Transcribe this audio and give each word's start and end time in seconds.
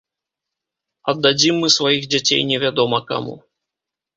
Аддадзім 1.13 1.55
мы 1.65 1.71
сваіх 1.77 2.09
дзяцей 2.15 2.41
невядома 2.53 3.03
каму. 3.13 3.35